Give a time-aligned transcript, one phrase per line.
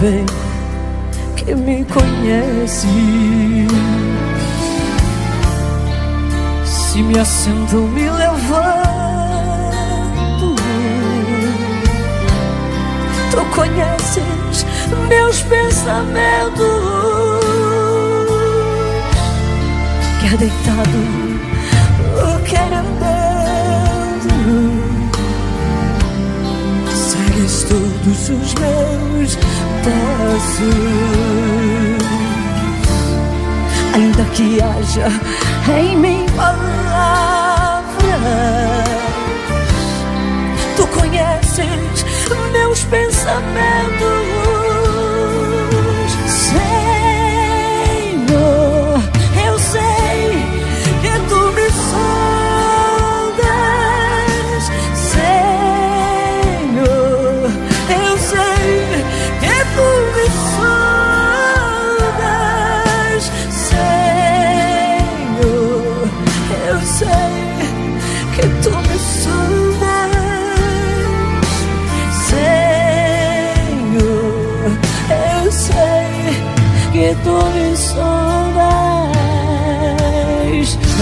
[0.00, 0.24] Também
[1.36, 2.86] que me conheces.
[6.64, 8.86] Se me assentam, me levanto.
[13.30, 14.66] Tu conheces
[15.06, 16.64] meus pensamentos.
[20.22, 20.98] Quer deitado,
[22.48, 23.20] quer andar.
[26.88, 29.36] Segues todos os meus
[29.84, 31.60] passos
[33.94, 35.08] Ainda que haja
[35.80, 36.60] em mim palavras
[40.76, 42.04] Tu conheces
[42.52, 44.39] meus pensamentos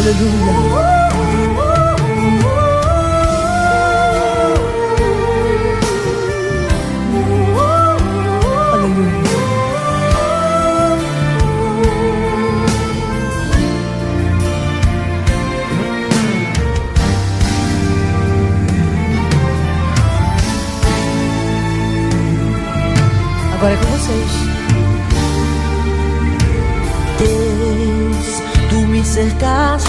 [0.08, 0.97] 的路。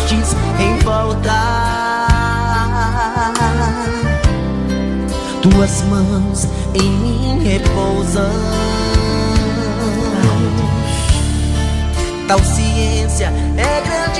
[0.09, 2.07] insistes em voltar.
[5.41, 8.29] Tuas mãos em mim repousam.
[12.27, 14.19] Tal ciência é grandiosa.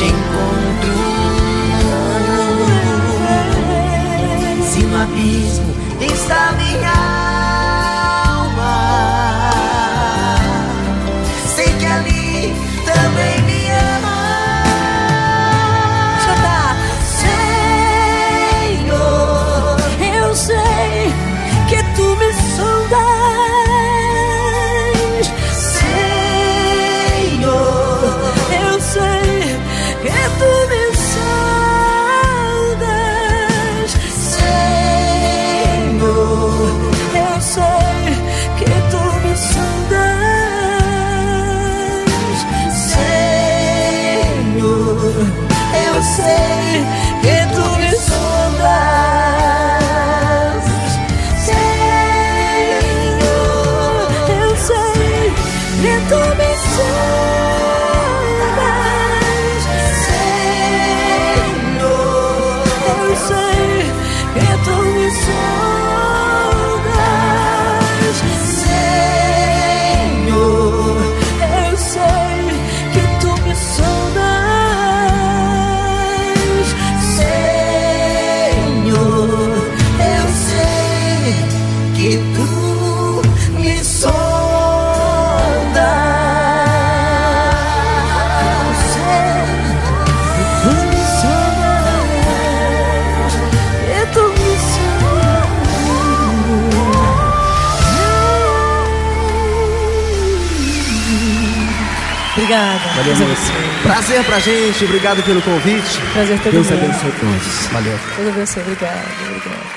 [0.00, 0.94] te encontro.
[4.72, 6.99] Se no abismo está minha
[102.50, 102.88] Obrigada.
[102.96, 103.38] Valeu, Deus.
[103.84, 106.00] Prazer pra gente, obrigado pelo convite.
[106.12, 107.66] Prazer todo Deus abençoe todos.
[107.68, 107.98] Valeu.
[108.16, 109.69] Deus abençoe, obrigado, obrigado.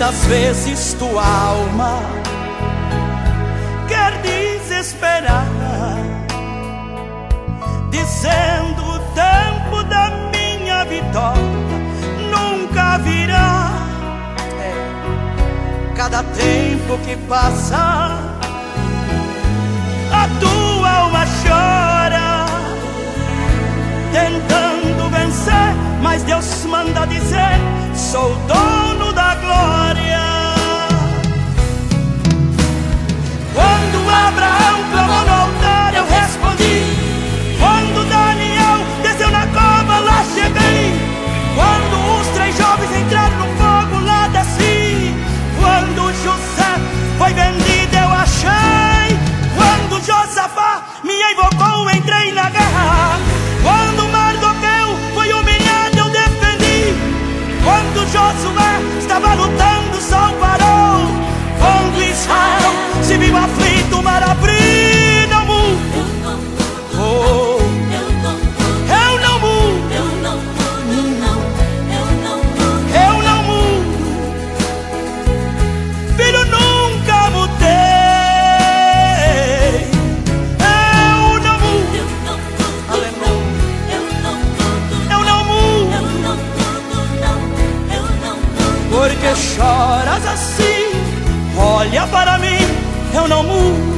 [0.00, 2.00] Quantas vezes tua alma
[3.86, 5.46] quer desesperar,
[7.90, 11.42] dizendo o tempo da minha vitória
[12.30, 13.72] nunca virá.
[14.58, 18.16] É, cada tempo que passa,
[20.12, 22.46] a tua alma chora,
[24.12, 24.69] tentando
[26.02, 27.58] mas Deus manda dizer:
[27.94, 30.20] sou dono da glória.
[33.54, 35.59] Quando Abraão clamou
[91.90, 92.56] Olha para mim,
[93.12, 93.89] eu não mudo.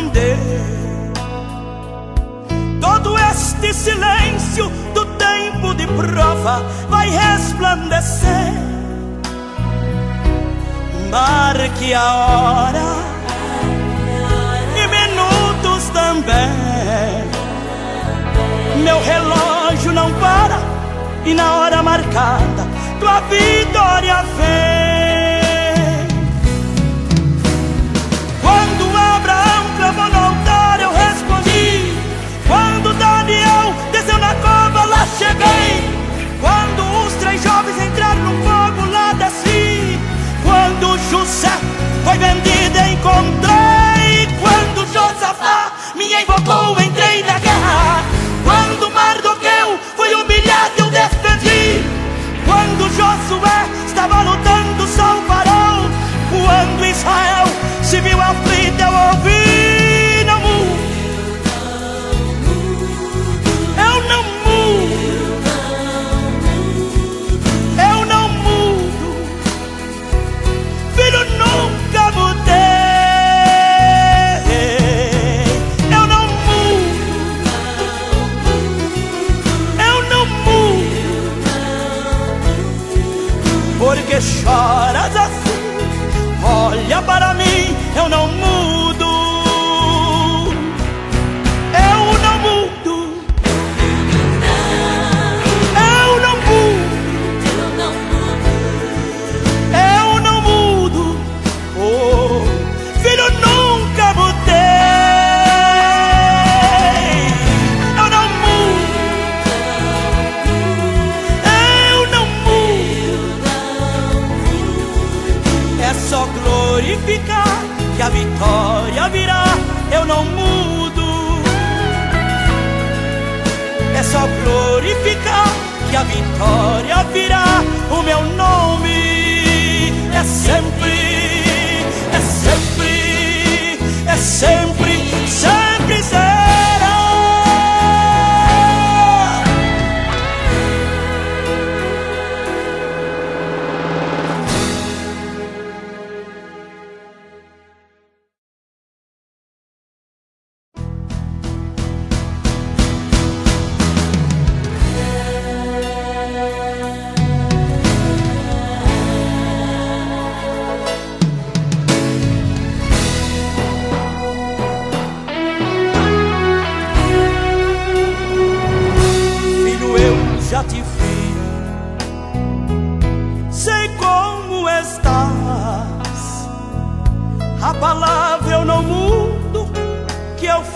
[0.00, 0.38] Responder.
[2.80, 8.52] Todo este silêncio do tempo de prova vai resplandecer.
[11.10, 12.96] Marque a hora
[14.76, 17.30] e minutos também.
[18.84, 20.58] Meu relógio não para
[21.26, 22.66] e na hora marcada
[22.98, 24.79] tua vitória vem.
[35.18, 36.00] cheguei.
[36.40, 39.98] Quando os três jovens entraram no fogo lá da si,
[40.42, 41.52] quando José
[42.04, 44.28] foi vendido, encontrei.
[44.40, 48.02] Quando Josafá me invocou, entrei na guerra.
[48.44, 51.84] Quando Mardoqueu foi humilhado, eu defendi.
[52.44, 55.90] Quando Josué estava lutando, só parou.
[56.30, 57.46] Quando Israel
[57.82, 58.49] se viu afundado.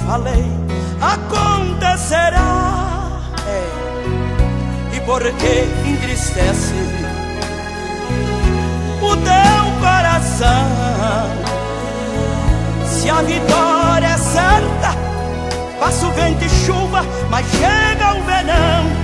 [0.06, 0.44] falei
[1.00, 2.82] acontecerá.
[3.46, 4.96] É.
[4.96, 6.74] E por que entristece
[9.02, 10.68] o teu coração?
[12.86, 14.94] Se a vitória é certa,
[15.78, 19.03] passa o vento e chuva, mas chega o verão.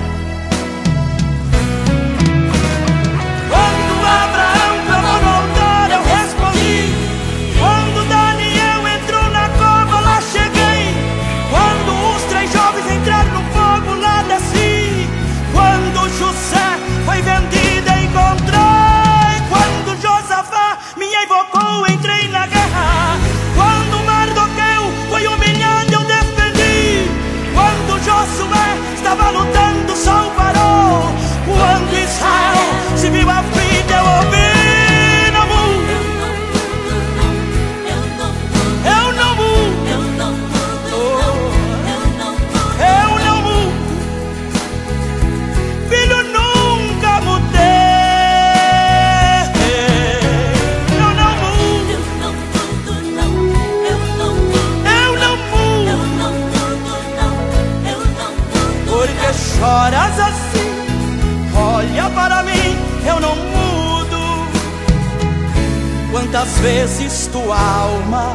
[66.40, 68.32] Muitas vezes tua alma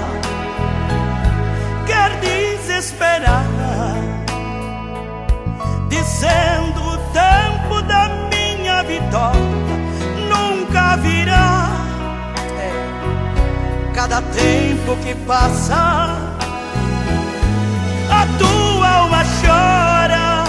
[1.87, 3.43] quer desesperar,
[5.89, 9.41] dizendo o tempo da minha vitória
[10.29, 11.71] nunca virá.
[12.59, 13.91] É.
[13.95, 16.15] Cada tempo que passa,
[18.11, 20.43] a tua alma chora,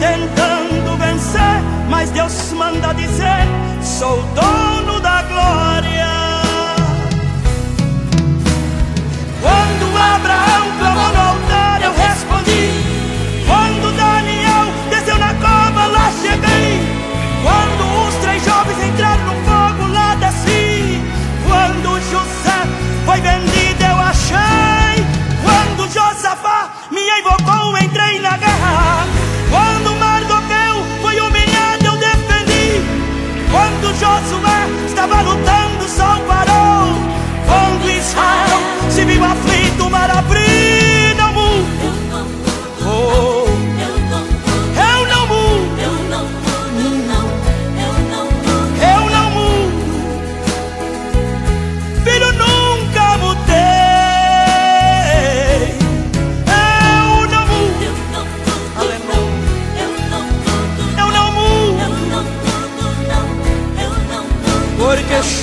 [0.00, 3.46] tentando vencer, mas Deus manda dizer:
[3.80, 5.73] sou dono da glória.
[10.24, 11.33] Abraão clamou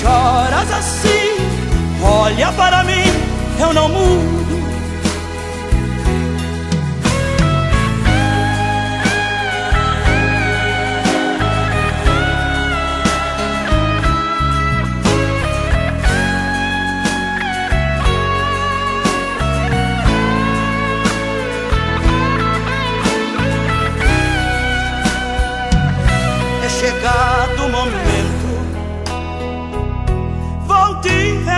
[0.02, 0.71] choras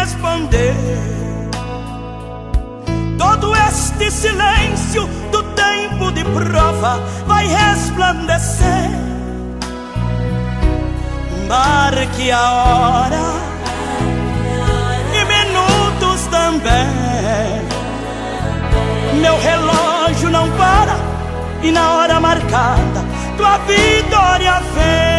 [0.04, 0.74] responder.
[3.16, 8.90] Todo este silêncio do tempo de prova vai resplandecer.
[11.48, 13.26] Marque a hora
[15.18, 17.64] e minutos também.
[19.22, 20.96] Meu relógio não para
[21.62, 23.00] e na hora marcada
[23.38, 25.13] tua vitória vem.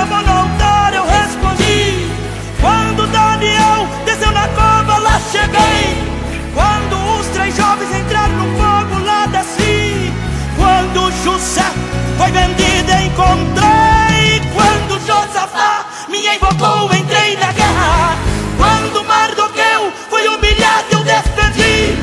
[0.00, 2.06] travou no altar, eu respondi.
[2.58, 6.02] Quando Daniel desceu na cova, lá cheguei.
[6.54, 9.50] Quando os três jovens entraram no fogo, lá desci.
[9.50, 10.14] Assim.
[10.56, 11.70] Quando José
[12.16, 14.40] foi vendido, encontrei.
[14.54, 18.16] Quando Josafá me invocou, entrei na guerra.
[18.56, 21.94] Quando Mardoqueu foi humilhado, eu defendi.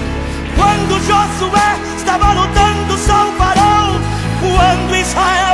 [0.56, 4.00] Quando Josué estava lutando, só parou.
[4.40, 5.47] Quando Israel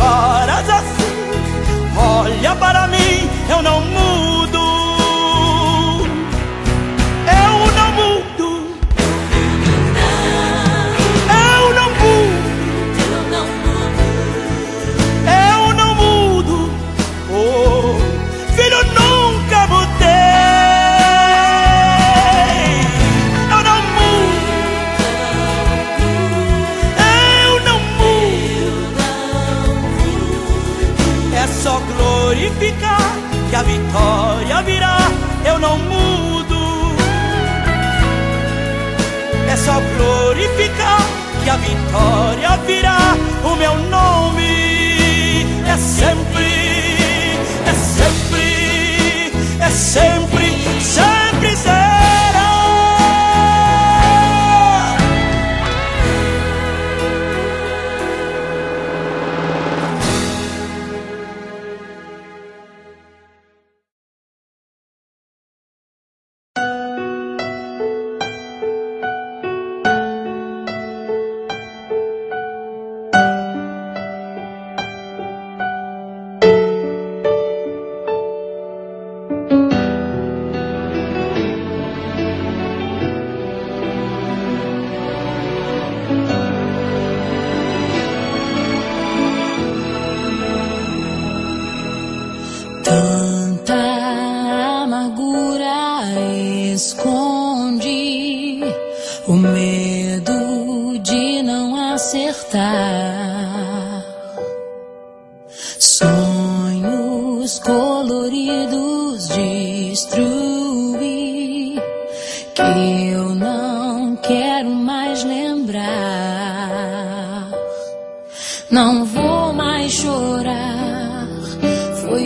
[0.00, 0.39] far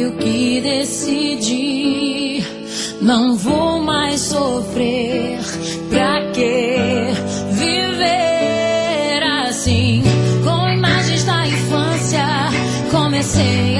[0.06, 2.44] O que decidi.
[3.00, 5.38] Não vou mais sofrer.
[5.88, 6.76] Pra quê
[7.52, 10.02] viver assim?
[10.44, 12.26] Com imagens da infância,
[12.90, 13.73] comecei.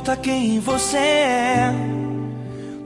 [0.00, 1.74] Importa quem você é,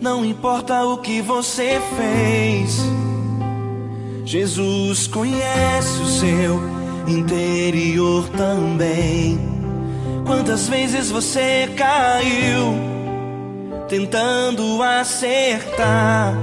[0.00, 2.76] não importa o que você fez.
[4.24, 6.60] Jesus conhece o seu
[7.06, 9.38] interior também.
[10.26, 12.74] Quantas vezes você caiu
[13.88, 16.34] tentando acertar?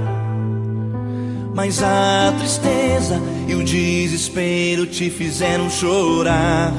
[1.54, 6.72] Mas a tristeza e o desespero te fizeram chorar.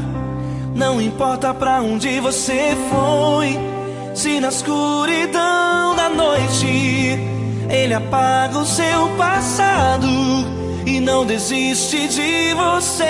[0.75, 3.72] Não importa pra onde você foi,
[4.13, 7.17] se na escuridão da noite
[7.69, 10.07] ele apaga o seu passado
[10.85, 13.03] e não desiste de você.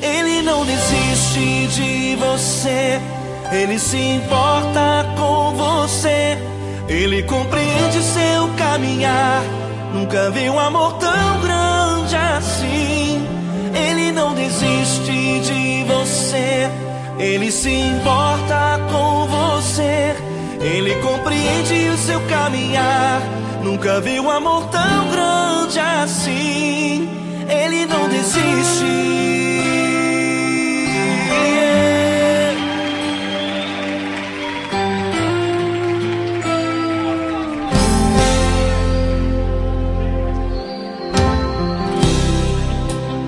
[0.00, 3.00] Ele não desiste de você,
[3.52, 6.38] ele se importa com você,
[6.88, 9.42] ele compreende seu caminhar.
[9.92, 13.26] Nunca vi um amor tão grande assim.
[13.74, 16.67] Ele não desiste de você,
[17.18, 20.14] ele se importa com você,
[20.60, 23.20] ele compreende o seu caminhar.
[23.62, 27.08] Nunca vi um amor tão grande assim.
[27.48, 29.08] Ele não desiste.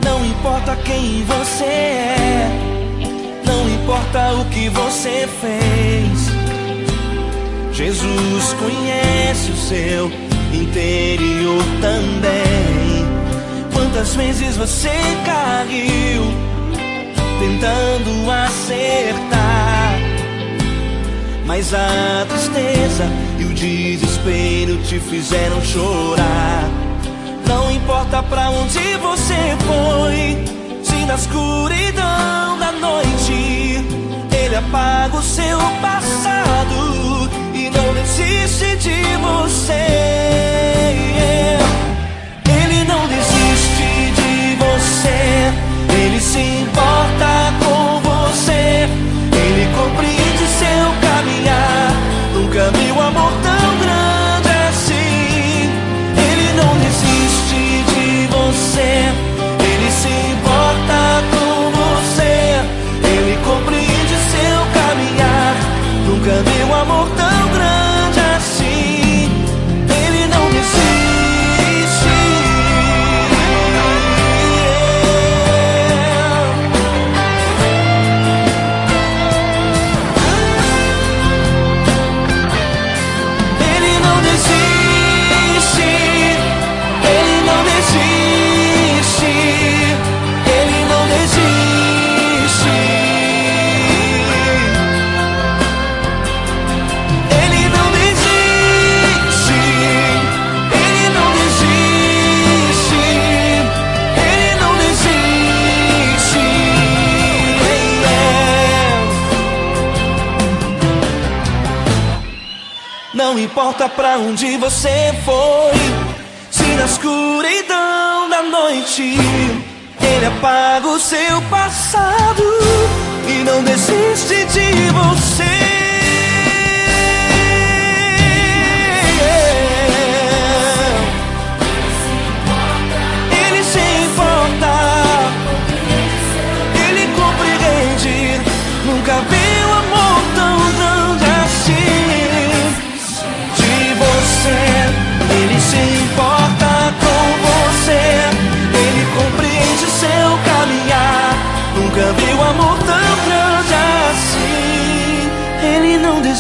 [0.04, 2.29] Não importa quem você é,
[3.90, 6.30] importa o que você fez.
[7.72, 10.06] Jesus conhece o seu
[10.52, 13.04] interior também.
[13.74, 14.92] Quantas vezes você
[15.26, 16.22] caiu
[17.40, 19.98] tentando acertar?
[21.44, 23.08] Mas a tristeza
[23.40, 26.70] e o desespero te fizeram chorar.
[27.44, 30.59] Não importa pra onde você foi,
[31.10, 33.84] na escuridão da noite
[34.32, 40.20] ele apaga o seu passado e não desiste de você.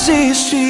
[0.08, 0.69] Ele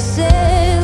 [0.00, 0.79] nem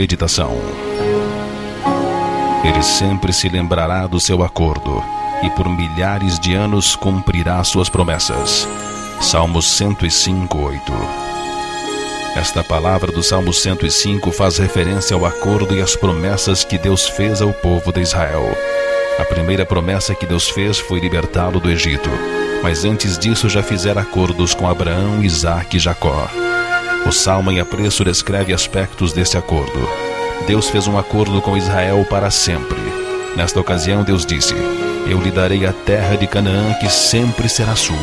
[0.00, 0.58] meditação.
[2.64, 5.04] Ele sempre se lembrará do seu acordo
[5.42, 8.66] e por milhares de anos cumprirá suas promessas.
[9.20, 10.80] Salmo 105, 8.
[12.34, 17.42] Esta palavra do Salmo 105 faz referência ao acordo e às promessas que Deus fez
[17.42, 18.56] ao povo de Israel.
[19.18, 22.08] A primeira promessa que Deus fez foi libertá-lo do Egito,
[22.62, 26.26] mas antes disso já fizera acordos com Abraão, Isaque e Jacó.
[27.06, 29.88] O Salmo em apreço descreve aspectos deste acordo.
[30.46, 32.80] Deus fez um acordo com Israel para sempre.
[33.36, 34.54] Nesta ocasião, Deus disse:
[35.06, 37.96] Eu lhe darei a terra de Canaã, que sempre será sua.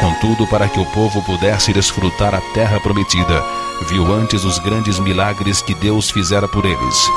[0.00, 3.42] Contudo, para que o povo pudesse desfrutar a terra prometida,
[3.88, 7.10] viu antes os grandes milagres que Deus fizera por eles: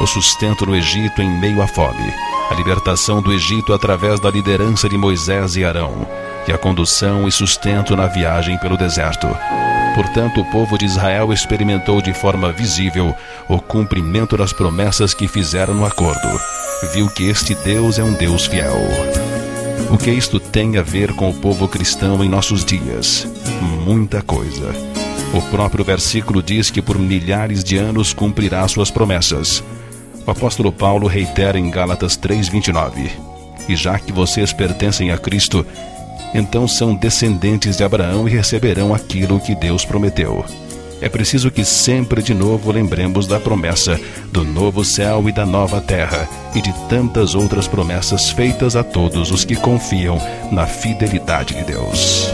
[0.00, 2.12] o sustento no Egito em meio à fome,
[2.50, 6.06] a libertação do Egito através da liderança de Moisés e Arão,
[6.48, 9.28] e a condução e sustento na viagem pelo deserto.
[9.94, 13.14] Portanto, o povo de Israel experimentou de forma visível
[13.48, 16.40] o cumprimento das promessas que fizeram no acordo.
[16.92, 18.76] Viu que este Deus é um Deus fiel.
[19.90, 23.28] O que isto tem a ver com o povo cristão em nossos dias?
[23.84, 24.72] Muita coisa.
[25.32, 29.62] O próprio versículo diz que por milhares de anos cumprirá suas promessas.
[30.26, 33.10] O apóstolo Paulo reitera em Gálatas 3:29.
[33.68, 35.64] E já que vocês pertencem a Cristo,
[36.34, 40.44] então são descendentes de Abraão e receberão aquilo que Deus prometeu.
[41.00, 44.00] É preciso que sempre de novo lembremos da promessa
[44.32, 49.30] do novo céu e da nova terra e de tantas outras promessas feitas a todos
[49.30, 50.18] os que confiam
[50.50, 52.32] na fidelidade de Deus.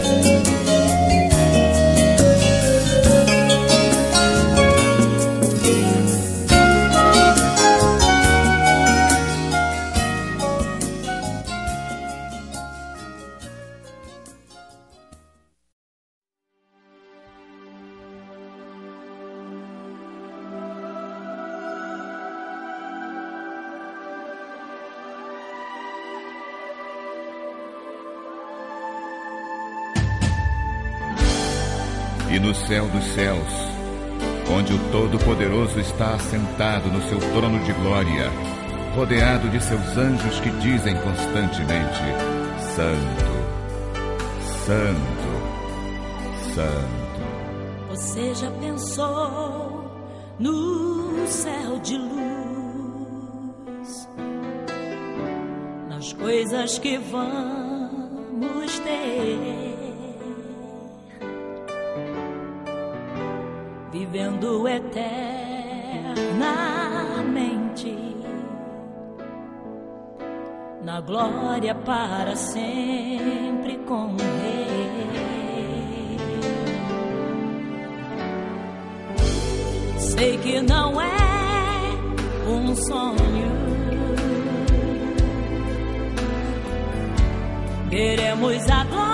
[32.71, 33.53] Céu dos céus,
[34.49, 38.31] onde o Todo-Poderoso está assentado no seu trono de glória,
[38.95, 41.99] rodeado de seus anjos que dizem constantemente:
[42.73, 43.29] Santo,
[44.65, 45.31] Santo,
[46.55, 47.89] Santo.
[47.89, 49.91] Você já pensou
[50.39, 53.27] no céu de luz,
[55.89, 59.60] nas coisas que vamos ter?
[64.11, 65.15] Vivendo eternamente
[70.83, 74.91] na glória para sempre com o Rei.
[79.97, 81.07] Sei que não é
[82.49, 83.61] um sonho.
[87.89, 89.10] Queremos a glória